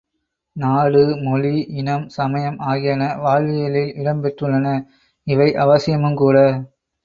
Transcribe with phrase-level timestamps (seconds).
[0.55, 1.51] நாடு, மொழி,
[1.73, 4.75] இனம், சமயம் ஆகியன வாழ்வியலில் இடம் பெற்றுள்ளன
[5.27, 6.37] இவை அவசியமும்கூட!